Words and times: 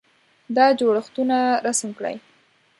دا 0.55 0.65
جوړښتونه 0.79 1.37
رسم 1.65 1.89
کړئ. 1.97 2.15